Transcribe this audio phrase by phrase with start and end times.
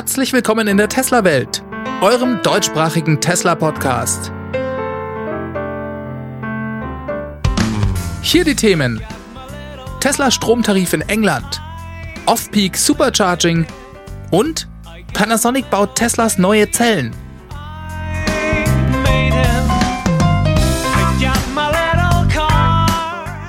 [0.00, 1.62] Herzlich willkommen in der Tesla-Welt,
[2.00, 4.32] eurem deutschsprachigen Tesla-Podcast.
[8.22, 9.02] Hier die Themen:
[10.00, 11.60] Tesla Stromtarif in England,
[12.24, 13.66] Off-Peak Supercharging
[14.30, 14.68] und
[15.12, 17.14] Panasonic baut Teslas neue Zellen.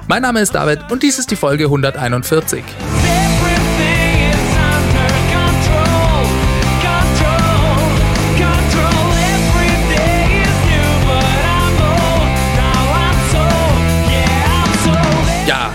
[0.10, 2.62] Mein Name ist David und dies ist die Folge 141.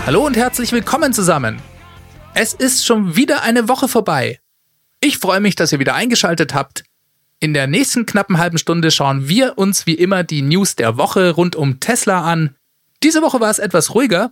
[0.07, 1.61] hallo und herzlich willkommen zusammen.
[2.33, 4.39] Es ist schon wieder eine Woche vorbei.
[5.01, 6.85] Ich freue mich, dass ihr wieder eingeschaltet habt.
[7.41, 11.31] In der nächsten knappen halben Stunde schauen wir uns wie immer die News der Woche
[11.31, 12.55] rund um Tesla an.
[13.03, 14.31] Diese Woche war es etwas ruhiger,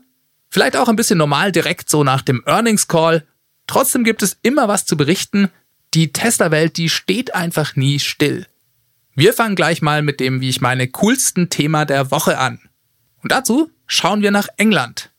[0.49, 3.27] vielleicht auch ein bisschen normal direkt so nach dem Earnings Call.
[3.67, 5.51] Trotzdem gibt es immer was zu berichten.
[5.93, 8.47] Die Tesla-Welt, die steht einfach nie still.
[9.13, 12.61] Wir fangen gleich mal mit dem, wie ich meine, coolsten Thema der Woche an.
[13.21, 15.11] Und dazu schauen wir nach England.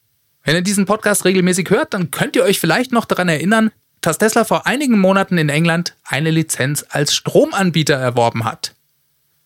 [0.46, 4.18] Wenn ihr diesen Podcast regelmäßig hört, dann könnt ihr euch vielleicht noch daran erinnern, dass
[4.18, 8.76] Tesla vor einigen Monaten in England eine Lizenz als Stromanbieter erworben hat.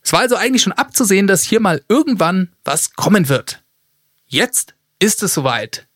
[0.02, 3.62] Es war also eigentlich schon abzusehen, dass hier mal irgendwann was kommen wird.
[4.26, 5.86] Jetzt ist es soweit.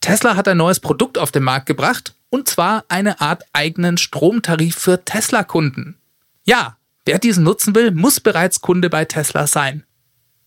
[0.00, 4.76] Tesla hat ein neues Produkt auf den Markt gebracht, und zwar eine Art eigenen Stromtarif
[4.76, 5.96] für Tesla-Kunden.
[6.44, 9.84] Ja, wer diesen nutzen will, muss bereits Kunde bei Tesla sein.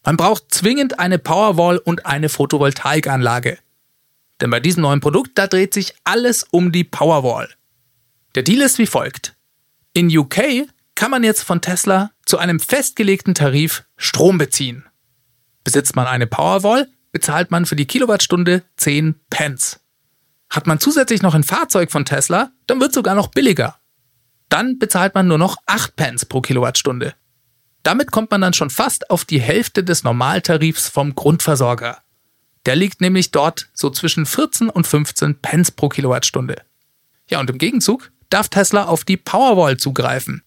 [0.05, 3.57] Man braucht zwingend eine Powerwall und eine Photovoltaikanlage.
[4.43, 7.47] Denn bei diesem neuen Produkt, da dreht sich alles um die Powerwall.
[8.35, 9.37] Der Deal ist wie folgt.
[9.93, 14.83] In UK kann man jetzt von Tesla zu einem festgelegten Tarif Strom beziehen.
[15.63, 19.79] Besitzt man eine Powerwall, bezahlt man für die Kilowattstunde 10 Pence.
[20.49, 23.79] Hat man zusätzlich noch ein Fahrzeug von Tesla, dann wird sogar noch billiger.
[24.49, 27.15] Dann bezahlt man nur noch 8 Pence pro Kilowattstunde.
[27.83, 32.02] Damit kommt man dann schon fast auf die Hälfte des Normaltarifs vom Grundversorger.
[32.65, 36.61] Der liegt nämlich dort so zwischen 14 und 15 Pence pro Kilowattstunde.
[37.29, 40.43] Ja, und im Gegenzug darf Tesla auf die Powerwall zugreifen.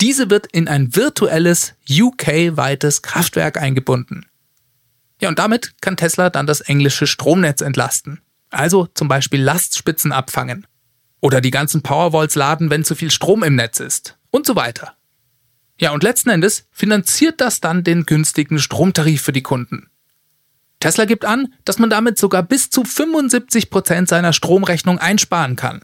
[0.00, 4.26] Diese wird in ein virtuelles UK-weites Kraftwerk eingebunden.
[5.20, 8.20] Ja, und damit kann Tesla dann das englische Stromnetz entlasten.
[8.50, 10.66] Also zum Beispiel Lastspitzen abfangen.
[11.20, 14.18] Oder die ganzen Powerwalls laden, wenn zu viel Strom im Netz ist.
[14.30, 14.94] Und so weiter.
[15.80, 19.88] Ja, und letzten Endes finanziert das dann den günstigen Stromtarif für die Kunden.
[20.86, 25.80] Tesla gibt an, dass man damit sogar bis zu 75 Prozent seiner Stromrechnung einsparen kann.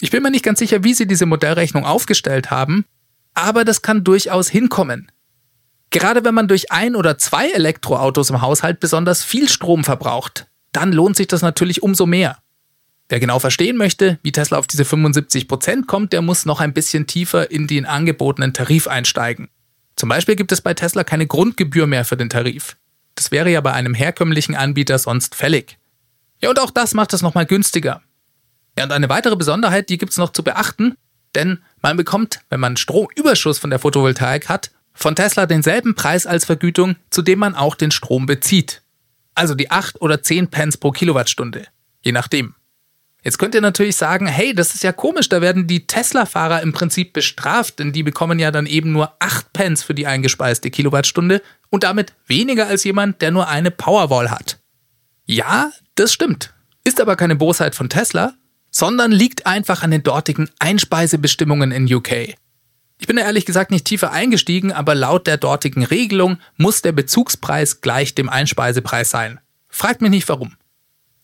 [0.00, 2.84] Ich bin mir nicht ganz sicher, wie sie diese Modellrechnung aufgestellt haben,
[3.34, 5.12] aber das kann durchaus hinkommen.
[5.90, 10.92] Gerade wenn man durch ein oder zwei Elektroautos im Haushalt besonders viel Strom verbraucht, dann
[10.92, 12.38] lohnt sich das natürlich umso mehr.
[13.08, 17.06] Wer genau verstehen möchte, wie Tesla auf diese 75% kommt, der muss noch ein bisschen
[17.06, 19.48] tiefer in den angebotenen Tarif einsteigen.
[19.94, 22.76] Zum Beispiel gibt es bei Tesla keine Grundgebühr mehr für den Tarif.
[23.18, 25.76] Das wäre ja bei einem herkömmlichen Anbieter sonst fällig.
[26.40, 28.00] Ja, und auch das macht es nochmal günstiger.
[28.78, 30.94] Ja, und eine weitere Besonderheit, die gibt es noch zu beachten,
[31.34, 36.44] denn man bekommt, wenn man Stromüberschuss von der Photovoltaik hat, von Tesla denselben Preis als
[36.44, 38.82] Vergütung, zu dem man auch den Strom bezieht.
[39.34, 41.66] Also die 8 oder 10 Pence pro Kilowattstunde.
[42.02, 42.54] Je nachdem.
[43.28, 46.72] Jetzt könnt ihr natürlich sagen, hey, das ist ja komisch, da werden die Tesla-Fahrer im
[46.72, 51.42] Prinzip bestraft, denn die bekommen ja dann eben nur 8 Pence für die eingespeiste Kilowattstunde
[51.68, 54.60] und damit weniger als jemand, der nur eine Powerwall hat.
[55.26, 56.54] Ja, das stimmt.
[56.84, 58.32] Ist aber keine Bosheit von Tesla,
[58.70, 62.34] sondern liegt einfach an den dortigen Einspeisebestimmungen in UK.
[62.98, 66.92] Ich bin da ehrlich gesagt nicht tiefer eingestiegen, aber laut der dortigen Regelung muss der
[66.92, 69.38] Bezugspreis gleich dem Einspeisepreis sein.
[69.68, 70.56] Fragt mich nicht warum.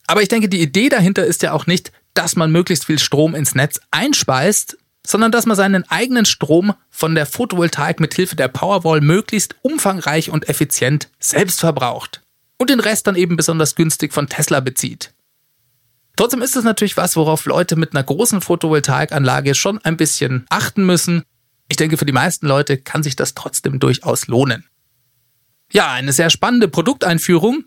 [0.07, 3.35] Aber ich denke, die Idee dahinter ist ja auch nicht, dass man möglichst viel Strom
[3.35, 8.47] ins Netz einspeist, sondern dass man seinen eigenen Strom von der Photovoltaik mit Hilfe der
[8.47, 12.21] Powerwall möglichst umfangreich und effizient selbst verbraucht
[12.57, 15.13] und den Rest dann eben besonders günstig von Tesla bezieht.
[16.15, 20.85] Trotzdem ist es natürlich was, worauf Leute mit einer großen Photovoltaikanlage schon ein bisschen achten
[20.85, 21.23] müssen
[21.67, 24.65] ich denke, für die meisten Leute kann sich das trotzdem durchaus lohnen.
[25.71, 27.65] Ja, eine sehr spannende Produkteinführung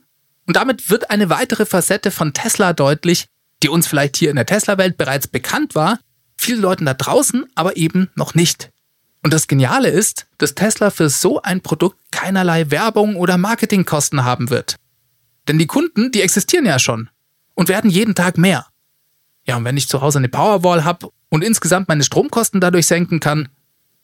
[0.49, 3.27] und damit wird eine weitere Facette von Tesla deutlich,
[3.63, 5.99] die uns vielleicht hier in der Tesla-Welt bereits bekannt war,
[6.39, 8.71] vielen Leuten da draußen aber eben noch nicht.
[9.23, 14.49] Und das Geniale ist, dass Tesla für so ein Produkt keinerlei Werbung oder Marketingkosten haben
[14.49, 14.77] wird.
[15.49, 17.11] Denn die Kunden, die existieren ja schon
[17.55, 18.67] und werden jeden Tag mehr.
[19.47, 23.21] Ja, und wenn ich zu Hause eine Powerwall habe und insgesamt meine Stromkosten dadurch senken
[23.21, 23.51] kann,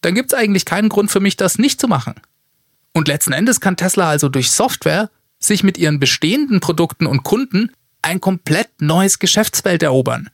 [0.02, 2.16] dann gibt es eigentlich keinen Grund für mich, das nicht zu machen.
[2.92, 5.08] Und letzten Endes kann Tesla also durch Software
[5.46, 7.70] sich mit ihren bestehenden Produkten und Kunden
[8.02, 10.30] ein komplett neues Geschäftsfeld erobern.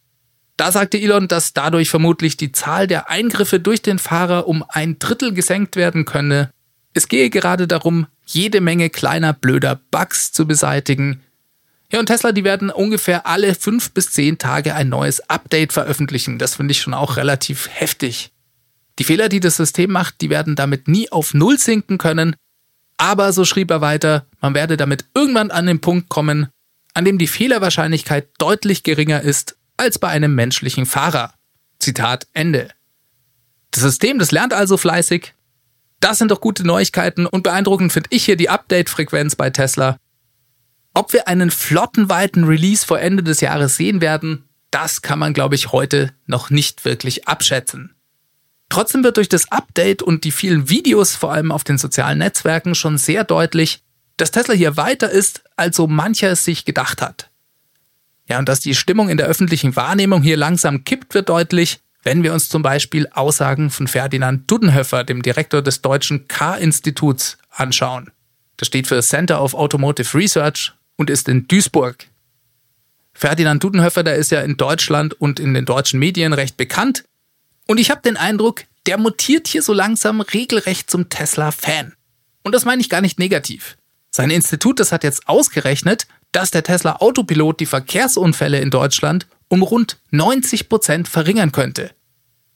[0.55, 4.99] Da sagte Elon, dass dadurch vermutlich die Zahl der Eingriffe durch den Fahrer um ein
[4.99, 6.51] Drittel gesenkt werden könne.
[6.93, 11.21] Es gehe gerade darum, jede Menge kleiner blöder Bugs zu beseitigen.
[11.91, 16.39] Ja, und Tesla, die werden ungefähr alle fünf bis zehn Tage ein neues Update veröffentlichen.
[16.39, 18.31] Das finde ich schon auch relativ heftig.
[18.99, 22.35] Die Fehler, die das System macht, die werden damit nie auf Null sinken können.
[22.97, 26.47] Aber, so schrieb er weiter, man werde damit irgendwann an den Punkt kommen,
[26.93, 31.33] an dem die Fehlerwahrscheinlichkeit deutlich geringer ist als bei einem menschlichen Fahrer.
[31.79, 32.69] Zitat Ende.
[33.71, 35.33] Das System, das lernt also fleißig.
[36.03, 39.95] Das sind doch gute Neuigkeiten und beeindruckend finde ich hier die Update-Frequenz bei Tesla.
[40.93, 45.55] Ob wir einen flottenweiten Release vor Ende des Jahres sehen werden, das kann man, glaube
[45.55, 47.95] ich, heute noch nicht wirklich abschätzen.
[48.67, 52.75] Trotzdem wird durch das Update und die vielen Videos, vor allem auf den sozialen Netzwerken,
[52.75, 53.81] schon sehr deutlich,
[54.17, 57.31] dass Tesla hier weiter ist, als so mancher es sich gedacht hat.
[58.27, 62.21] Ja, und dass die Stimmung in der öffentlichen Wahrnehmung hier langsam kippt, wird deutlich, wenn
[62.21, 68.11] wir uns zum Beispiel Aussagen von Ferdinand Dudenhöfer, dem Direktor des Deutschen K-Instituts, anschauen.
[68.57, 72.07] Das steht für Center of Automotive Research und ist in Duisburg.
[73.13, 77.03] Ferdinand Dudenhöfer, der ist ja in Deutschland und in den deutschen Medien recht bekannt.
[77.67, 81.93] Und ich habe den Eindruck, der mutiert hier so langsam regelrecht zum Tesla-Fan.
[82.43, 83.77] Und das meine ich gar nicht negativ.
[84.11, 89.61] Sein Institut, das hat jetzt ausgerechnet, dass der Tesla Autopilot die Verkehrsunfälle in Deutschland um
[89.61, 91.91] rund 90 Prozent verringern könnte,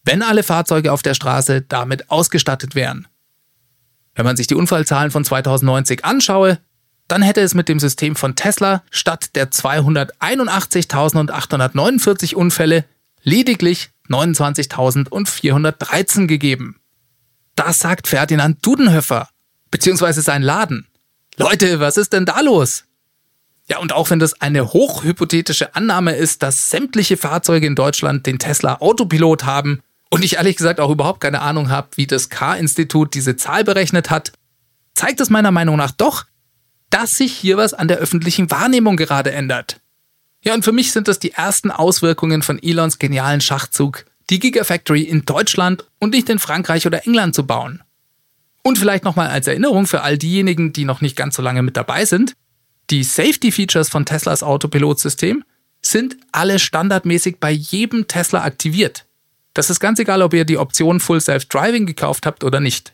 [0.03, 3.07] wenn alle Fahrzeuge auf der Straße damit ausgestattet wären.
[4.15, 6.57] Wenn man sich die Unfallzahlen von 2090 anschaue,
[7.07, 12.83] dann hätte es mit dem System von Tesla statt der 281.849 Unfälle
[13.21, 16.79] lediglich 29.413 gegeben.
[17.53, 19.29] Das sagt Ferdinand Dudenhöfer,
[19.69, 20.87] beziehungsweise sein Laden.
[21.35, 22.85] Leute, was ist denn da los?
[23.69, 28.39] Ja, und auch wenn das eine hochhypothetische Annahme ist, dass sämtliche Fahrzeuge in Deutschland den
[28.39, 33.13] Tesla Autopilot haben und ich ehrlich gesagt auch überhaupt keine Ahnung habe, wie das K-Institut
[33.13, 34.31] diese Zahl berechnet hat,
[34.93, 36.25] zeigt es meiner Meinung nach doch,
[36.89, 39.81] dass sich hier was an der öffentlichen Wahrnehmung gerade ändert.
[40.43, 45.01] Ja, und für mich sind das die ersten Auswirkungen von Elons genialen Schachzug, die Gigafactory
[45.01, 47.83] in Deutschland und nicht in Frankreich oder England zu bauen.
[48.63, 51.75] Und vielleicht nochmal als Erinnerung für all diejenigen, die noch nicht ganz so lange mit
[51.75, 52.36] dabei sind,
[52.89, 55.43] die Safety-Features von Teslas Autopilot-System
[55.81, 59.05] sind alle standardmäßig bei jedem Tesla aktiviert.
[59.53, 62.93] Das ist ganz egal, ob ihr die Option Full Self-Driving gekauft habt oder nicht.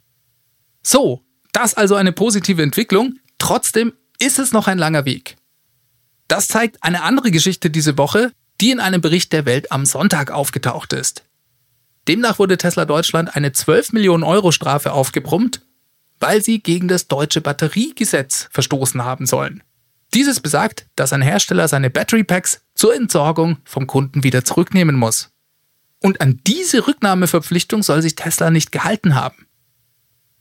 [0.81, 1.21] So,
[1.51, 3.19] das also eine positive Entwicklung.
[3.37, 5.35] Trotzdem ist es noch ein langer Weg.
[6.27, 8.31] Das zeigt eine andere Geschichte diese Woche,
[8.61, 11.23] die in einem Bericht der Welt am Sonntag aufgetaucht ist.
[12.07, 15.61] Demnach wurde Tesla Deutschland eine 12 Millionen Euro Strafe aufgebrummt,
[16.19, 19.63] weil sie gegen das deutsche Batteriegesetz verstoßen haben sollen.
[20.13, 25.31] Dieses besagt, dass ein Hersteller seine Battery Packs zur Entsorgung vom Kunden wieder zurücknehmen muss.
[26.01, 29.47] Und an diese Rücknahmeverpflichtung soll sich Tesla nicht gehalten haben.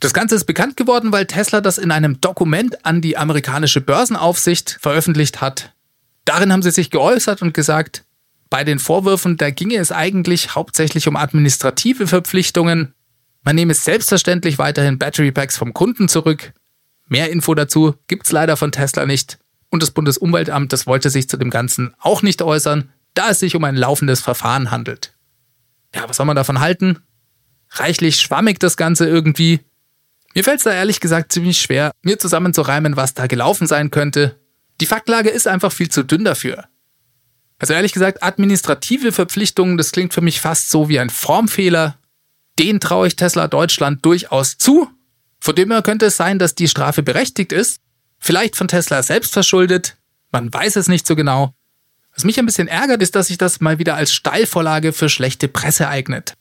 [0.01, 4.79] Das Ganze ist bekannt geworden, weil Tesla das in einem Dokument an die amerikanische Börsenaufsicht
[4.81, 5.73] veröffentlicht hat.
[6.25, 8.05] Darin haben sie sich geäußert und gesagt,
[8.51, 12.95] bei den Vorwürfen, da ginge es eigentlich hauptsächlich um administrative Verpflichtungen.
[13.45, 16.53] Man nehme selbstverständlich weiterhin Battery Packs vom Kunden zurück.
[17.07, 19.39] Mehr Info dazu gibt's leider von Tesla nicht.
[19.73, 23.57] Und das Bundesumweltamt, das wollte sich zu dem Ganzen auch nicht äußern, da es sich
[23.57, 25.15] um ein laufendes Verfahren handelt.
[25.95, 26.99] Ja, was soll man davon halten?
[27.71, 29.61] Reichlich schwammig das Ganze irgendwie.
[30.35, 34.39] Mir fällt es da ehrlich gesagt ziemlich schwer, mir zusammenzureimen, was da gelaufen sein könnte.
[34.83, 36.69] Die Faktlage ist einfach viel zu dünn dafür.
[37.59, 41.97] Also ehrlich gesagt, administrative Verpflichtungen, das klingt für mich fast so wie ein Formfehler.
[42.59, 44.91] Den traue ich Tesla Deutschland durchaus zu.
[45.41, 47.81] Von dem her könnte es sein, dass die Strafe berechtigt ist.
[48.25, 49.97] Vielleicht von Tesla selbst verschuldet.
[50.31, 51.55] Man weiß es nicht so genau.
[52.15, 55.49] Was mich ein bisschen ärgert, ist, dass sich das mal wieder als Steilvorlage für schlechte
[55.49, 56.35] Presse eignet.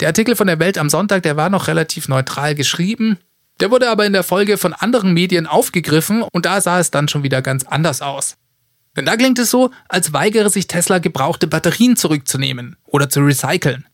[0.00, 3.16] Der Artikel von der Welt am Sonntag, der war noch relativ neutral geschrieben.
[3.58, 7.08] Der wurde aber in der Folge von anderen Medien aufgegriffen und da sah es dann
[7.08, 8.36] schon wieder ganz anders aus.
[8.94, 13.86] Denn da klingt es so, als weigere sich Tesla gebrauchte Batterien zurückzunehmen oder zu recyceln.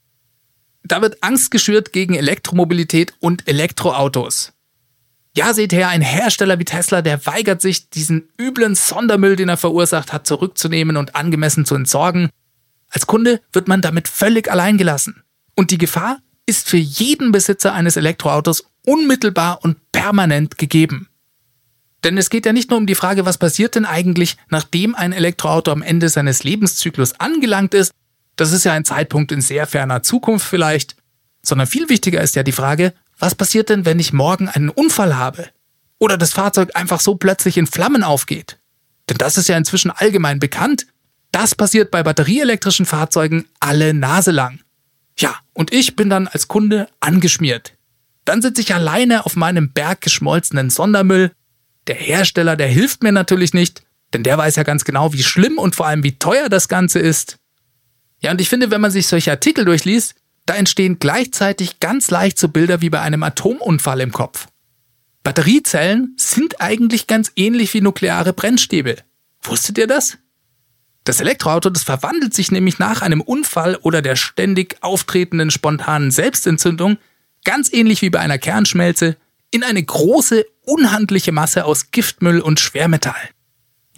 [0.82, 4.52] Da wird Angst geschürt gegen Elektromobilität und Elektroautos.
[5.36, 9.56] Ja, seht her, ein Hersteller wie Tesla, der weigert sich, diesen üblen Sondermüll, den er
[9.56, 12.30] verursacht hat, zurückzunehmen und angemessen zu entsorgen.
[12.90, 15.22] Als Kunde wird man damit völlig allein gelassen.
[15.54, 21.08] Und die Gefahr ist für jeden Besitzer eines Elektroautos unmittelbar und permanent gegeben.
[22.02, 25.12] Denn es geht ja nicht nur um die Frage, was passiert denn eigentlich, nachdem ein
[25.12, 27.92] Elektroauto am Ende seines Lebenszyklus angelangt ist,
[28.36, 30.96] das ist ja ein Zeitpunkt in sehr ferner Zukunft vielleicht,
[31.42, 35.16] sondern viel wichtiger ist ja die Frage, was passiert denn, wenn ich morgen einen Unfall
[35.16, 35.48] habe?
[35.98, 38.58] Oder das Fahrzeug einfach so plötzlich in Flammen aufgeht?
[39.08, 40.86] Denn das ist ja inzwischen allgemein bekannt.
[41.30, 44.60] Das passiert bei batterieelektrischen Fahrzeugen alle Nase lang.
[45.18, 47.74] Ja, und ich bin dann als Kunde angeschmiert.
[48.24, 51.32] Dann sitze ich alleine auf meinem Berg geschmolzenen Sondermüll
[51.86, 55.58] der Hersteller, der hilft mir natürlich nicht, denn der weiß ja ganz genau, wie schlimm
[55.58, 57.36] und vor allem wie teuer das Ganze ist.
[58.20, 60.14] Ja, und ich finde, wenn man sich solche Artikel durchliest,
[60.50, 64.48] da entstehen gleichzeitig ganz leicht so Bilder wie bei einem Atomunfall im Kopf.
[65.22, 68.96] Batteriezellen sind eigentlich ganz ähnlich wie nukleare Brennstäbe.
[69.44, 70.18] Wusstet ihr das?
[71.04, 76.98] Das Elektroauto, das verwandelt sich nämlich nach einem Unfall oder der ständig auftretenden spontanen Selbstentzündung,
[77.44, 79.18] ganz ähnlich wie bei einer Kernschmelze,
[79.52, 83.30] in eine große, unhandliche Masse aus Giftmüll und Schwermetall.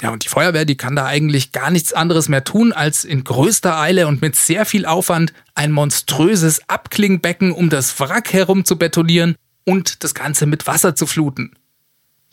[0.02, 3.23] Ja, und die Feuerwehr, die kann da eigentlich gar nichts anderes mehr tun, als in
[3.23, 8.76] größter Eile und mit sehr viel Aufwand ein monströses Abklingbecken um das Wrack herum zu
[8.76, 11.54] betonieren und das Ganze mit Wasser zu fluten.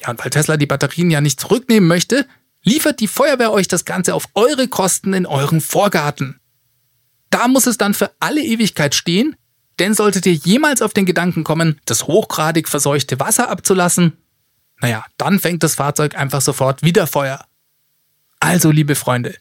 [0.01, 2.25] Ja, und weil Tesla die Batterien ja nicht zurücknehmen möchte,
[2.63, 6.39] liefert die Feuerwehr euch das Ganze auf eure Kosten in euren Vorgarten.
[7.29, 9.35] Da muss es dann für alle Ewigkeit stehen
[9.79, 14.17] denn solltet ihr jemals auf den Gedanken kommen, das hochgradig verseuchte Wasser abzulassen,
[14.81, 17.45] naja, dann fängt das Fahrzeug einfach sofort wieder Feuer.
[18.39, 19.35] Also, liebe Freunde,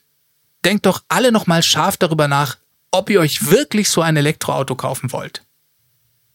[0.64, 2.56] denkt doch alle nochmal scharf darüber nach,
[2.90, 5.44] ob ihr euch wirklich so ein Elektroauto kaufen wollt.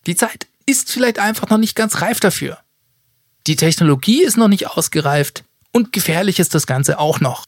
[0.06, 2.60] Die Zeit ist vielleicht einfach noch nicht ganz reif dafür.
[3.48, 7.46] Die Technologie ist noch nicht ausgereift und gefährlich ist das Ganze auch noch.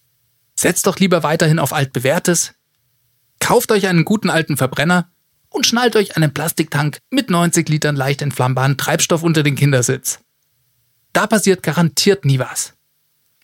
[0.55, 2.53] Setzt doch lieber weiterhin auf altbewährtes.
[3.39, 5.09] Kauft euch einen guten alten Verbrenner
[5.49, 10.19] und schnallt euch einen Plastiktank mit 90 Litern leicht entflammbaren Treibstoff unter den Kindersitz.
[11.13, 12.73] Da passiert garantiert nie was.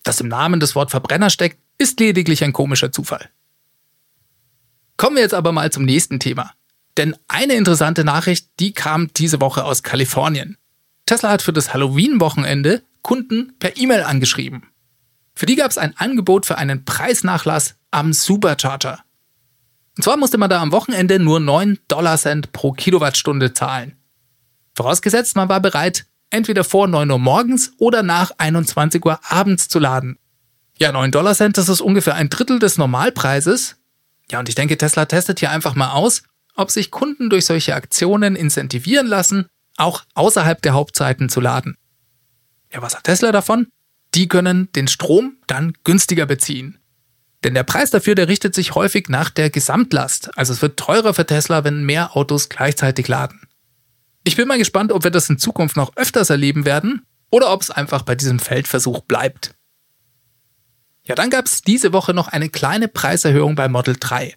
[0.04, 3.30] Dass im Namen das Wort Verbrenner steckt, ist lediglich ein komischer Zufall.
[4.98, 6.52] Kommen wir jetzt aber mal zum nächsten Thema.
[6.96, 10.58] Denn eine interessante Nachricht, die kam diese Woche aus Kalifornien.
[11.08, 14.68] Tesla hat für das Halloween-Wochenende Kunden per E-Mail angeschrieben.
[15.34, 19.00] Für die gab es ein Angebot für einen Preisnachlass am Supercharger.
[19.98, 23.98] Und zwar musste man da am Wochenende nur 9 Dollar Cent pro Kilowattstunde zahlen.
[24.76, 29.80] Vorausgesetzt, man war bereit, entweder vor 9 Uhr morgens oder nach 21 Uhr abends zu
[29.80, 30.20] laden.
[30.82, 33.76] Ja, 9 Dollar Cent, das ist ungefähr ein Drittel des Normalpreises.
[34.32, 36.24] Ja, und ich denke, Tesla testet hier einfach mal aus,
[36.56, 39.46] ob sich Kunden durch solche Aktionen incentivieren lassen,
[39.78, 41.78] auch außerhalb der Hauptzeiten zu laden.
[42.74, 43.68] Ja, was hat Tesla davon?
[44.16, 46.80] Die können den Strom dann günstiger beziehen.
[47.44, 50.36] Denn der Preis dafür, der richtet sich häufig nach der Gesamtlast.
[50.36, 53.40] Also es wird teurer für Tesla, wenn mehr Autos gleichzeitig laden.
[54.24, 57.62] Ich bin mal gespannt, ob wir das in Zukunft noch öfters erleben werden oder ob
[57.62, 59.54] es einfach bei diesem Feldversuch bleibt.
[61.12, 64.36] Ja, dann gab es diese Woche noch eine kleine Preiserhöhung bei Model 3.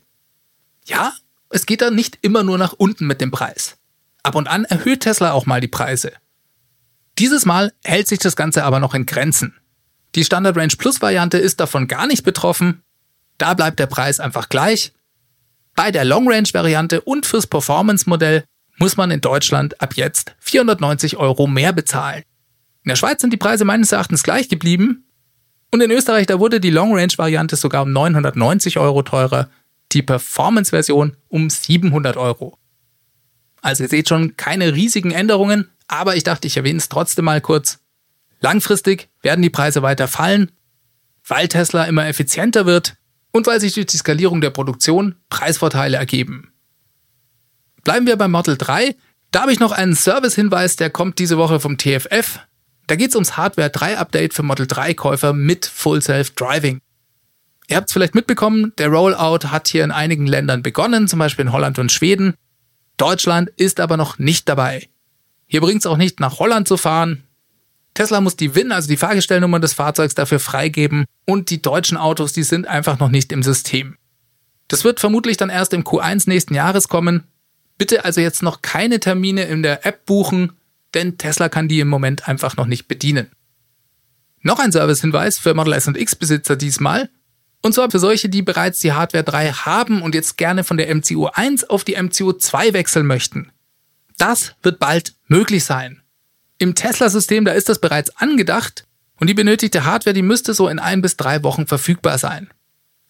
[0.86, 1.12] Ja,
[1.50, 3.76] es geht da nicht immer nur nach unten mit dem Preis.
[4.22, 6.12] Ab und an erhöht Tesla auch mal die Preise.
[7.18, 9.54] Dieses Mal hält sich das Ganze aber noch in Grenzen.
[10.14, 12.82] Die Standard Range Plus Variante ist davon gar nicht betroffen
[13.38, 14.92] da bleibt der Preis einfach gleich.
[15.74, 18.44] Bei der Long Range Variante und fürs Performance Modell
[18.78, 22.22] muss man in Deutschland ab jetzt 490 Euro mehr bezahlen.
[22.84, 25.03] In der Schweiz sind die Preise meines Erachtens gleich geblieben.
[25.74, 29.50] Und in Österreich, da wurde die Long Range Variante sogar um 990 Euro teurer,
[29.90, 32.56] die Performance Version um 700 Euro.
[33.60, 37.40] Also ihr seht schon keine riesigen Änderungen, aber ich dachte, ich erwähne es trotzdem mal
[37.40, 37.80] kurz.
[38.38, 40.52] Langfristig werden die Preise weiter fallen,
[41.26, 42.94] weil Tesla immer effizienter wird
[43.32, 46.52] und weil sich durch die Skalierung der Produktion Preisvorteile ergeben.
[47.82, 48.94] Bleiben wir beim Model 3.
[49.32, 52.38] Da habe ich noch einen Service-Hinweis, der kommt diese Woche vom TFF.
[52.86, 56.80] Da geht es ums Hardware 3 Update für Model 3 Käufer mit Full Self Driving.
[57.68, 61.46] Ihr habt es vielleicht mitbekommen, der Rollout hat hier in einigen Ländern begonnen, zum Beispiel
[61.46, 62.34] in Holland und Schweden.
[62.98, 64.88] Deutschland ist aber noch nicht dabei.
[65.46, 67.24] Hier bringt es auch nicht nach Holland zu fahren.
[67.94, 72.32] Tesla muss die WIN, also die Fahrgestellnummer des Fahrzeugs, dafür freigeben und die deutschen Autos,
[72.32, 73.96] die sind einfach noch nicht im System.
[74.68, 77.24] Das wird vermutlich dann erst im Q1 nächsten Jahres kommen.
[77.78, 80.52] Bitte also jetzt noch keine Termine in der App buchen,
[80.94, 83.30] denn Tesla kann die im Moment einfach noch nicht bedienen.
[84.40, 87.08] Noch ein Servicehinweis für Model S und X Besitzer diesmal.
[87.62, 90.94] Und zwar für solche, die bereits die Hardware 3 haben und jetzt gerne von der
[90.94, 93.50] MCU 1 auf die MCU 2 wechseln möchten.
[94.18, 96.02] Das wird bald möglich sein.
[96.58, 98.86] Im Tesla-System, da ist das bereits angedacht
[99.18, 102.50] und die benötigte Hardware, die müsste so in ein bis drei Wochen verfügbar sein.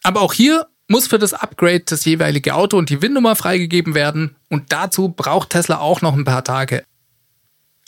[0.05, 4.37] Aber auch hier muss für das Upgrade das jeweilige Auto und die WIN-Nummer freigegeben werden
[4.49, 6.85] und dazu braucht Tesla auch noch ein paar Tage.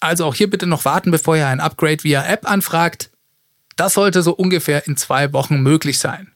[0.00, 3.10] Also auch hier bitte noch warten, bevor ihr ein Upgrade via App anfragt.
[3.76, 6.32] Das sollte so ungefähr in zwei Wochen möglich sein.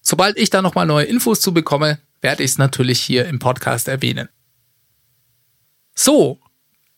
[0.00, 3.88] Sobald ich da nochmal neue Infos zu bekomme, werde ich es natürlich hier im Podcast
[3.88, 4.28] erwähnen.
[5.94, 6.40] So,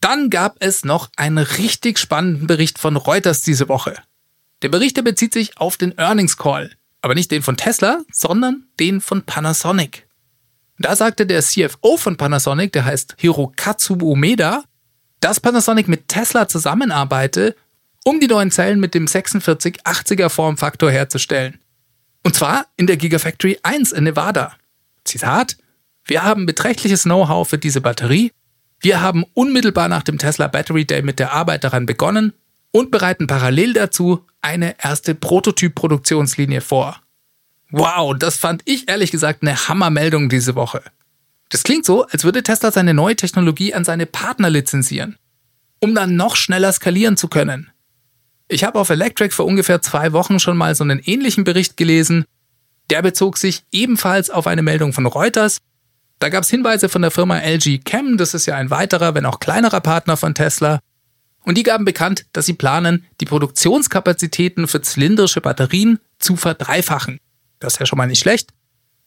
[0.00, 3.96] dann gab es noch einen richtig spannenden Bericht von Reuters diese Woche.
[4.62, 6.72] Der Bericht der bezieht sich auf den Earnings Call,
[7.02, 10.06] aber nicht den von Tesla, sondern den von Panasonic.
[10.78, 14.64] Da sagte der CFO von Panasonic, der heißt Hirokatsu Umeda,
[15.26, 17.56] dass Panasonic mit Tesla zusammenarbeite,
[18.04, 21.58] um die neuen Zellen mit dem 4680er Formfaktor herzustellen.
[22.22, 24.52] Und zwar in der Gigafactory 1 in Nevada.
[25.02, 25.56] Zitat:
[26.04, 28.30] Wir haben beträchtliches Know-how für diese Batterie.
[28.78, 32.32] Wir haben unmittelbar nach dem Tesla Battery Day mit der Arbeit daran begonnen
[32.70, 37.00] und bereiten parallel dazu eine erste Prototyp-Produktionslinie vor.
[37.72, 40.84] Wow, das fand ich ehrlich gesagt eine Hammermeldung diese Woche.
[41.48, 45.16] Das klingt so, als würde Tesla seine neue Technologie an seine Partner lizenzieren,
[45.80, 47.70] um dann noch schneller skalieren zu können.
[48.48, 52.24] Ich habe auf Electric vor ungefähr zwei Wochen schon mal so einen ähnlichen Bericht gelesen.
[52.90, 55.58] Der bezog sich ebenfalls auf eine Meldung von Reuters.
[56.18, 59.26] Da gab es Hinweise von der Firma LG Chem, das ist ja ein weiterer, wenn
[59.26, 60.80] auch kleinerer Partner von Tesla.
[61.44, 67.18] Und die gaben bekannt, dass sie planen, die Produktionskapazitäten für zylindrische Batterien zu verdreifachen.
[67.58, 68.52] Das ist ja schon mal nicht schlecht.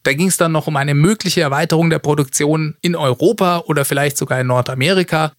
[0.02, 4.16] Da ging es dann noch um eine mögliche Erweiterung der Produktion in Europa oder vielleicht
[4.16, 5.32] sogar in Nordamerika.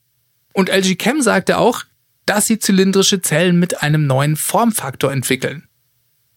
[0.54, 1.84] Und LG Chem sagte auch,
[2.26, 5.68] dass sie zylindrische Zellen mit einem neuen Formfaktor entwickeln.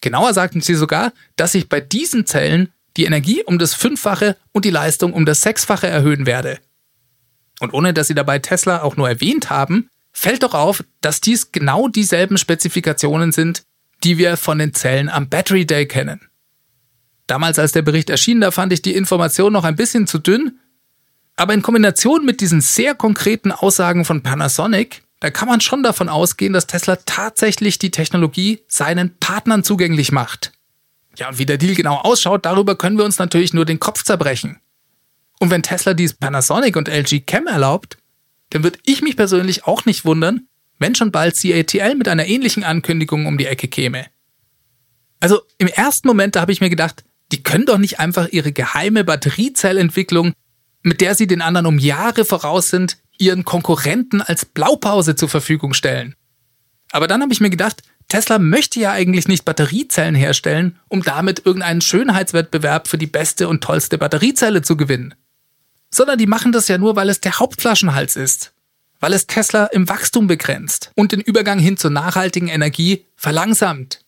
[0.01, 4.65] Genauer sagten sie sogar, dass sich bei diesen Zellen die Energie um das Fünffache und
[4.65, 6.59] die Leistung um das Sechsfache erhöhen werde.
[7.61, 11.53] Und ohne dass sie dabei Tesla auch nur erwähnt haben, fällt doch auf, dass dies
[11.53, 13.65] genau dieselben Spezifikationen sind,
[14.03, 16.21] die wir von den Zellen am Battery Day kennen.
[17.27, 20.61] Damals, als der Bericht erschien, da fand ich die Information noch ein bisschen zu dünn,
[21.37, 26.11] aber in Kombination mit diesen sehr konkreten Aussagen von Panasonic da kann man schon davon
[26.11, 30.53] ausgehen, dass Tesla tatsächlich die Technologie seinen Partnern zugänglich macht.
[31.17, 34.03] Ja, und wie der Deal genau ausschaut, darüber können wir uns natürlich nur den Kopf
[34.03, 34.59] zerbrechen.
[35.41, 37.97] Und wenn Tesla dies Panasonic und LG Chem erlaubt,
[38.51, 40.47] dann würde ich mich persönlich auch nicht wundern,
[40.79, 44.05] wenn schon bald CATL mit einer ähnlichen Ankündigung um die Ecke käme.
[45.21, 48.53] Also im ersten Moment, da habe ich mir gedacht, die können doch nicht einfach ihre
[48.53, 50.33] geheime Batteriezellentwicklung,
[50.83, 55.73] mit der sie den anderen um Jahre voraus sind, ihren Konkurrenten als Blaupause zur Verfügung
[55.73, 56.15] stellen.
[56.93, 61.45] Aber dann habe ich mir gedacht, Tesla möchte ja eigentlich nicht Batteriezellen herstellen, um damit
[61.45, 65.15] irgendeinen Schönheitswettbewerb für die beste und tollste Batteriezelle zu gewinnen.
[65.91, 68.53] Sondern die machen das ja nur, weil es der Hauptflaschenhals ist.
[69.01, 74.01] Weil es Tesla im Wachstum begrenzt und den Übergang hin zur nachhaltigen Energie verlangsamt.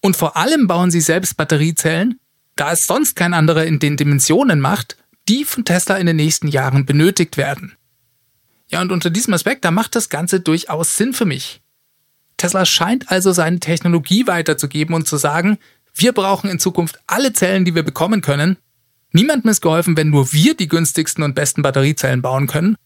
[0.00, 2.19] Und vor allem bauen sie selbst Batteriezellen,
[2.60, 4.98] da es sonst kein anderer in den Dimensionen macht,
[5.30, 7.72] die von Tesla in den nächsten Jahren benötigt werden.
[8.68, 11.62] Ja, und unter diesem Aspekt, da macht das Ganze durchaus Sinn für mich.
[12.36, 15.56] Tesla scheint also seine Technologie weiterzugeben und zu sagen,
[15.94, 18.58] wir brauchen in Zukunft alle Zellen, die wir bekommen können.
[19.12, 22.76] Niemandem ist geholfen, wenn nur wir die günstigsten und besten Batteriezellen bauen können,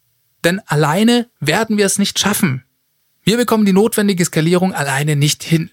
[0.45, 2.63] denn alleine werden wir es nicht schaffen.
[3.25, 5.73] Wir bekommen die notwendige Skalierung alleine nicht hin.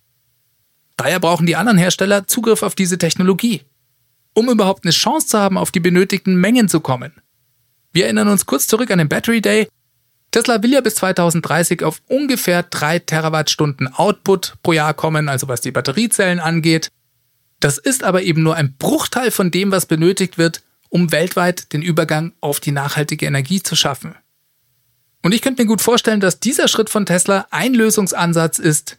[0.98, 3.62] Daher brauchen die anderen Hersteller Zugriff auf diese Technologie,
[4.34, 7.13] um überhaupt eine Chance zu haben, auf die benötigten Mengen zu kommen.
[7.94, 9.67] Wir erinnern uns kurz zurück an den Battery Day,
[10.32, 15.60] Tesla will ja bis 2030 auf ungefähr 3 Terawattstunden Output pro Jahr kommen, also was
[15.60, 16.89] die Batteriezellen angeht.
[17.60, 21.82] Das ist aber eben nur ein Bruchteil von dem, was benötigt wird, um weltweit den
[21.82, 24.15] Übergang auf die nachhaltige Energie zu schaffen.
[25.22, 28.98] Und ich könnte mir gut vorstellen, dass dieser Schritt von Tesla ein Lösungsansatz ist,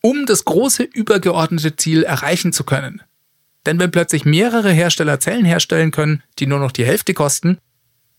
[0.00, 3.02] um das große übergeordnete Ziel erreichen zu können.
[3.68, 7.58] Denn wenn plötzlich mehrere Hersteller Zellen herstellen können, die nur noch die Hälfte kosten,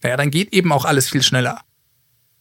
[0.04, 1.62] naja, dann geht eben auch alles viel schneller.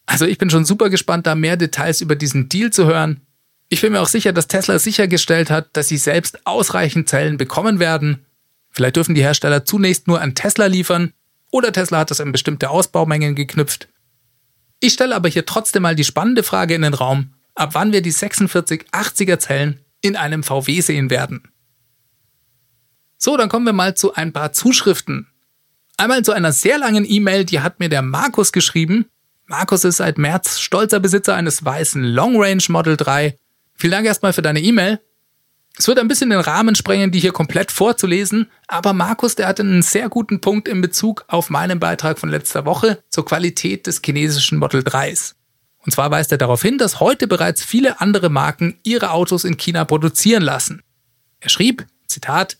[0.05, 3.21] Also ich bin schon super gespannt, da mehr Details über diesen Deal zu hören.
[3.67, 7.79] Ich bin mir auch sicher, dass Tesla sichergestellt hat, dass sie selbst ausreichend Zellen bekommen
[7.79, 8.27] werden.
[8.69, 11.13] Vielleicht dürfen die Hersteller zunächst nur an Tesla liefern
[11.49, 13.87] oder Tesla hat es an bestimmte Ausbaumengen geknüpft.
[14.81, 18.03] Ich stelle aber hier trotzdem mal die spannende Frage in den Raum, ab wann wir
[18.03, 21.48] die 4680er Zellen in einem VW sehen werden.
[23.21, 25.27] So, dann kommen wir mal zu ein paar Zuschriften.
[25.97, 29.07] Einmal zu einer sehr langen E-Mail, die hat mir der Markus geschrieben.
[29.45, 33.37] Markus ist seit März stolzer Besitzer eines weißen Long Range Model 3.
[33.75, 35.01] Vielen Dank erstmal für deine E-Mail.
[35.77, 39.63] Es wird ein bisschen den Rahmen sprengen, die hier komplett vorzulesen, aber Markus, der hatte
[39.63, 44.01] einen sehr guten Punkt in Bezug auf meinen Beitrag von letzter Woche zur Qualität des
[44.03, 45.35] chinesischen Model 3s.
[45.85, 49.57] Und zwar weist er darauf hin, dass heute bereits viele andere Marken ihre Autos in
[49.57, 50.83] China produzieren lassen.
[51.41, 52.57] Er schrieb, Zitat,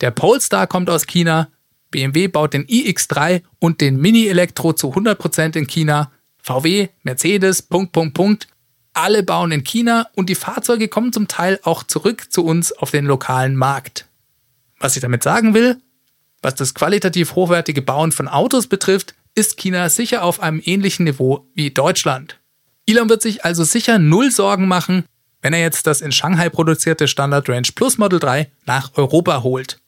[0.00, 1.48] der Polestar kommt aus China,
[1.90, 6.10] BMW baut den iX3 und den Mini Elektro zu 100% in China,
[6.42, 8.48] VW, Mercedes, Punkt, Punkt, Punkt,
[8.92, 12.90] alle bauen in China und die Fahrzeuge kommen zum Teil auch zurück zu uns auf
[12.90, 14.06] den lokalen Markt.
[14.78, 15.78] Was ich damit sagen will,
[16.42, 21.48] was das qualitativ hochwertige Bauen von Autos betrifft, ist China sicher auf einem ähnlichen Niveau
[21.54, 22.38] wie Deutschland.
[22.86, 25.04] Elon wird sich also sicher null Sorgen machen,
[25.42, 29.80] wenn er jetzt das in Shanghai produzierte Standard Range Plus Model 3 nach Europa holt.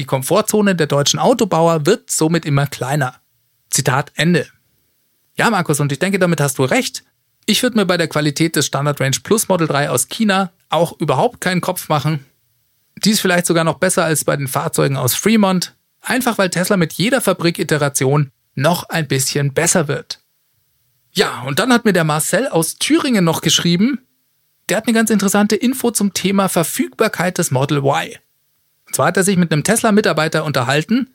[0.00, 3.16] Die Komfortzone der deutschen Autobauer wird somit immer kleiner.
[3.68, 4.46] Zitat Ende.
[5.36, 7.04] Ja, Markus, und ich denke, damit hast du recht.
[7.44, 10.98] Ich würde mir bei der Qualität des Standard Range Plus Model 3 aus China auch
[11.00, 12.24] überhaupt keinen Kopf machen.
[12.96, 16.94] Dies vielleicht sogar noch besser als bei den Fahrzeugen aus Fremont, einfach weil Tesla mit
[16.94, 20.20] jeder Fabrikiteration noch ein bisschen besser wird.
[21.12, 23.98] Ja, und dann hat mir der Marcel aus Thüringen noch geschrieben,
[24.70, 28.16] der hat eine ganz interessante Info zum Thema Verfügbarkeit des Model Y.
[28.90, 31.14] Und zwar hat er sich mit einem Tesla-Mitarbeiter unterhalten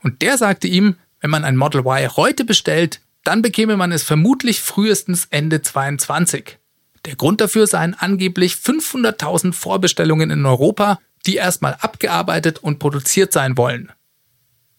[0.00, 4.04] und der sagte ihm, wenn man ein Model Y heute bestellt, dann bekäme man es
[4.04, 6.56] vermutlich frühestens Ende 22.
[7.04, 13.56] Der Grund dafür seien angeblich 500.000 Vorbestellungen in Europa, die erstmal abgearbeitet und produziert sein
[13.56, 13.90] wollen.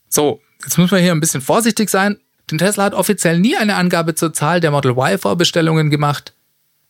[0.08, 2.18] So, jetzt muss man hier ein bisschen vorsichtig sein,
[2.50, 6.34] denn Tesla hat offiziell nie eine Angabe zur Zahl der Model Y Vorbestellungen gemacht.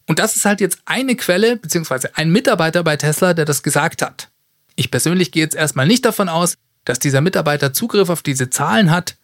[0.05, 4.03] Und das ist halt jetzt eine Quelle, beziehungsweise ein Mitarbeiter bei Tesla, der das gesagt
[4.03, 4.29] hat.
[4.77, 8.91] Ich persönlich gehe jetzt erstmal nicht davon aus, dass dieser Mitarbeiter Zugriff auf diese Zahlen
[8.91, 9.17] hat,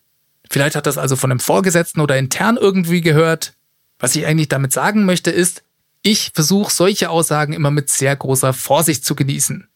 [0.49, 3.53] Vielleicht hat das also von einem Vorgesetzten oder intern irgendwie gehört.
[3.99, 5.63] Was ich eigentlich damit sagen möchte ist,
[6.01, 9.67] ich versuche solche Aussagen immer mit sehr großer Vorsicht zu genießen.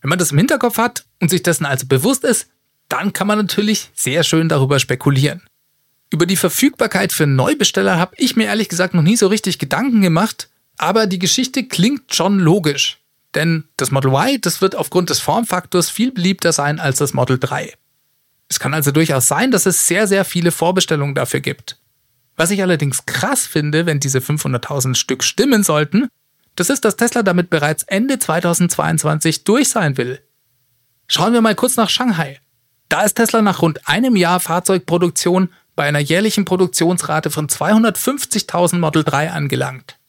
[0.00, 2.48] Wenn man das im Hinterkopf hat und sich dessen also bewusst ist,
[2.88, 5.42] dann kann man natürlich sehr schön darüber spekulieren.
[6.10, 10.00] Über die Verfügbarkeit für Neubesteller habe ich mir ehrlich gesagt noch nie so richtig Gedanken
[10.00, 12.99] gemacht, aber die Geschichte klingt schon logisch.
[13.34, 17.38] Denn das Model Y, das wird aufgrund des Formfaktors viel beliebter sein als das Model
[17.38, 17.72] 3.
[18.48, 21.78] Es kann also durchaus sein, dass es sehr, sehr viele Vorbestellungen dafür gibt.
[22.36, 26.08] Was ich allerdings krass finde, wenn diese 500.000 Stück stimmen sollten,
[26.56, 30.20] das ist, dass Tesla damit bereits Ende 2022 durch sein will.
[31.06, 32.40] Schauen wir mal kurz nach Shanghai.
[32.88, 39.04] Da ist Tesla nach rund einem Jahr Fahrzeugproduktion bei einer jährlichen Produktionsrate von 250.000 Model
[39.04, 39.99] 3 angelangt.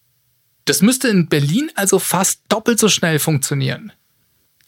[0.71, 3.91] Das müsste in Berlin also fast doppelt so schnell funktionieren.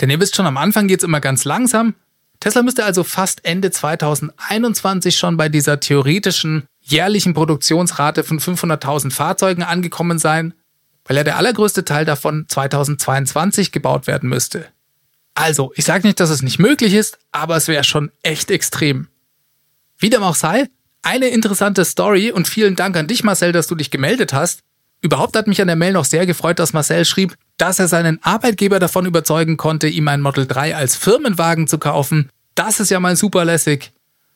[0.01, 1.95] Denn ihr wisst schon, am Anfang geht es immer ganz langsam
[2.43, 9.63] Tesla müsste also fast Ende 2021 schon bei dieser theoretischen jährlichen Produktionsrate von 500.000 Fahrzeugen
[9.63, 10.53] angekommen sein,
[11.05, 14.65] weil ja der allergrößte Teil davon 2022 gebaut werden müsste.
[15.35, 19.07] Also, ich sage nicht, dass es nicht möglich ist, aber es wäre schon echt extrem.
[19.97, 20.67] Wie dem auch sei,
[21.01, 24.63] eine interessante Story und vielen Dank an dich, Marcel, dass du dich gemeldet hast.
[25.03, 28.23] Überhaupt hat mich an der Mail noch sehr gefreut, dass Marcel schrieb, dass er seinen
[28.23, 32.29] Arbeitgeber davon überzeugen konnte, ihm ein Model 3 als Firmenwagen zu kaufen.
[32.55, 33.91] Das ist ja mal super lässig.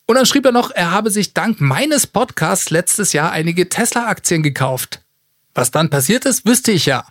[0.08, 4.43] Und dann schrieb er noch, er habe sich dank meines Podcasts letztes Jahr einige Tesla-Aktien
[4.43, 5.01] gekauft.
[5.56, 7.06] Was dann passiert ist, wüsste ich ja.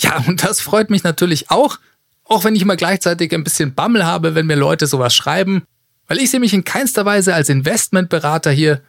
[0.00, 1.78] Ja, und das freut mich natürlich auch,
[2.24, 5.62] auch wenn ich immer gleichzeitig ein bisschen Bammel habe, wenn mir Leute sowas schreiben,
[6.08, 8.82] weil ich sehe mich in keinster Weise als Investmentberater hier,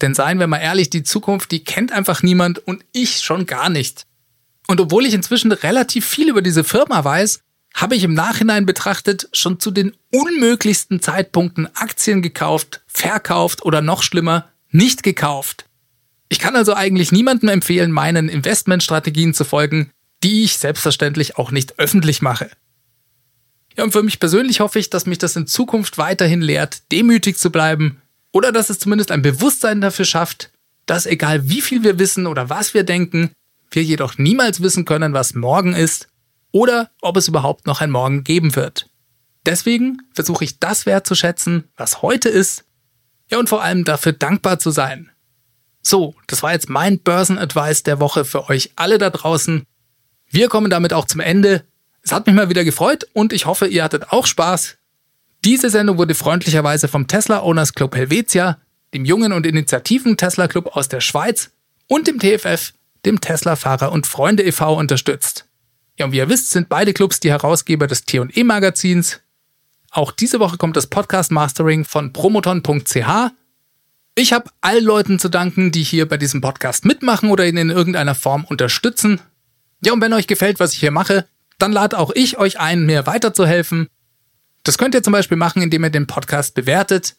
[0.00, 3.68] denn seien wir mal ehrlich, die Zukunft, die kennt einfach niemand und ich schon gar
[3.68, 4.06] nicht.
[4.66, 7.40] Und obwohl ich inzwischen relativ viel über diese Firma weiß,
[7.74, 14.02] habe ich im Nachhinein betrachtet schon zu den unmöglichsten Zeitpunkten Aktien gekauft, verkauft oder noch
[14.02, 15.66] schlimmer, nicht gekauft.
[16.28, 19.90] Ich kann also eigentlich niemandem empfehlen, meinen Investmentstrategien zu folgen,
[20.22, 22.50] die ich selbstverständlich auch nicht öffentlich mache.
[23.76, 27.38] Ja, und für mich persönlich hoffe ich, dass mich das in Zukunft weiterhin lehrt, demütig
[27.38, 27.99] zu bleiben,
[28.32, 30.50] oder dass es zumindest ein Bewusstsein dafür schafft,
[30.86, 33.30] dass egal wie viel wir wissen oder was wir denken,
[33.70, 36.08] wir jedoch niemals wissen können, was morgen ist
[36.52, 38.88] oder ob es überhaupt noch ein Morgen geben wird.
[39.46, 42.64] Deswegen versuche ich das wertzuschätzen, was heute ist,
[43.30, 45.10] ja und vor allem dafür dankbar zu sein.
[45.82, 49.64] So, das war jetzt mein Börsenadvice der Woche für euch alle da draußen.
[50.28, 51.64] Wir kommen damit auch zum Ende.
[52.02, 54.76] Es hat mich mal wieder gefreut und ich hoffe, ihr hattet auch Spaß.
[55.44, 58.58] Diese Sendung wurde freundlicherweise vom Tesla Owners Club Helvetia,
[58.92, 61.50] dem jungen und initiativen Tesla Club aus der Schweiz
[61.86, 62.72] und dem TFF,
[63.06, 64.76] dem Tesla Fahrer und Freunde e.V.
[64.76, 65.46] unterstützt.
[65.98, 69.20] Ja, und wie ihr wisst, sind beide Clubs die Herausgeber des T&E Magazins.
[69.90, 73.32] Auch diese Woche kommt das Podcast Mastering von promoton.ch.
[74.14, 77.70] Ich habe allen Leuten zu danken, die hier bei diesem Podcast mitmachen oder ihn in
[77.70, 79.20] irgendeiner Form unterstützen.
[79.82, 81.26] Ja, und wenn euch gefällt, was ich hier mache,
[81.58, 83.88] dann lade auch ich euch ein, mir weiterzuhelfen.
[84.62, 87.16] Das könnt ihr zum Beispiel machen, indem ihr den Podcast bewertet.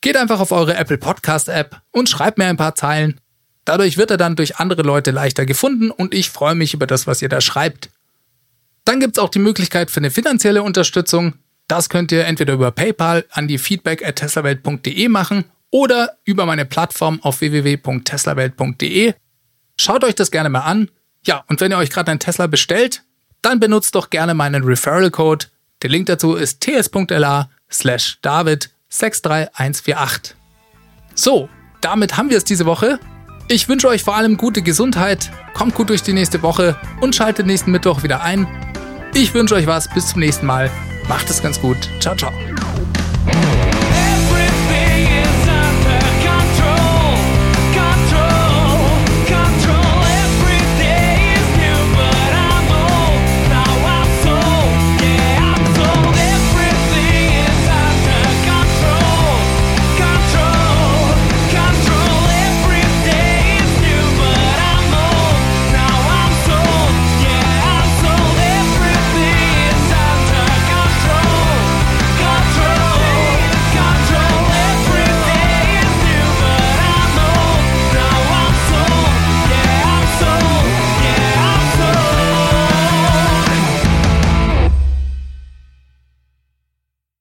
[0.00, 3.20] Geht einfach auf eure Apple Podcast App und schreibt mir ein paar Zeilen.
[3.64, 7.06] Dadurch wird er dann durch andere Leute leichter gefunden und ich freue mich über das,
[7.06, 7.90] was ihr da schreibt.
[8.84, 11.34] Dann gibt es auch die Möglichkeit für eine finanzielle Unterstützung.
[11.68, 16.66] Das könnt ihr entweder über PayPal an die feedback at teslawelt.de machen oder über meine
[16.66, 19.14] Plattform auf www.teslawelt.de.
[19.80, 20.90] Schaut euch das gerne mal an.
[21.26, 23.02] Ja, und wenn ihr euch gerade ein Tesla bestellt,
[23.40, 25.46] dann benutzt doch gerne meinen Referral Code.
[25.84, 30.34] Der Link dazu ist ts.la slash david 63148.
[31.14, 31.50] So,
[31.82, 32.98] damit haben wir es diese Woche.
[33.48, 37.44] Ich wünsche euch vor allem gute Gesundheit, kommt gut durch die nächste Woche und schaltet
[37.44, 38.48] nächsten Mittwoch wieder ein.
[39.12, 40.70] Ich wünsche euch was, bis zum nächsten Mal.
[41.06, 41.76] Macht es ganz gut.
[42.00, 42.32] Ciao, ciao.